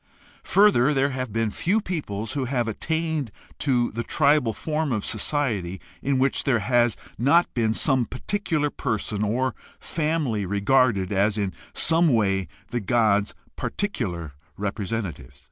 [0.45, 5.79] Further, there have been few peoples who have attained to the tribal form of society
[6.01, 12.07] in which there has not been some particular person or family regarded as in some
[12.07, 15.35] way the god's particular repre sentative.